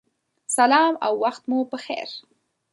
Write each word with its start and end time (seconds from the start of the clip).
سلام 0.57 0.93
او 1.05 1.13
وخت 1.23 1.43
مو 1.49 1.59
پخیر 1.71 2.09